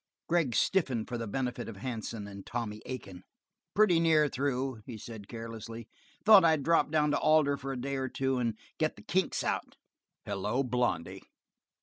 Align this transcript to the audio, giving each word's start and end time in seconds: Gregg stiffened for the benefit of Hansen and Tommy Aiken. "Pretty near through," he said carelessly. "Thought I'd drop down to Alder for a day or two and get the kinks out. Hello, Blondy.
Gregg 0.27 0.55
stiffened 0.55 1.07
for 1.07 1.15
the 1.15 1.27
benefit 1.27 1.69
of 1.69 1.75
Hansen 1.77 2.25
and 2.25 2.43
Tommy 2.43 2.81
Aiken. 2.87 3.23
"Pretty 3.75 3.99
near 3.99 4.27
through," 4.29 4.81
he 4.87 4.97
said 4.97 5.27
carelessly. 5.27 5.87
"Thought 6.25 6.43
I'd 6.43 6.63
drop 6.63 6.89
down 6.89 7.11
to 7.11 7.19
Alder 7.19 7.55
for 7.55 7.71
a 7.71 7.79
day 7.79 7.97
or 7.97 8.09
two 8.09 8.39
and 8.39 8.57
get 8.79 8.95
the 8.95 9.03
kinks 9.03 9.43
out. 9.43 9.75
Hello, 10.25 10.63
Blondy. 10.63 11.21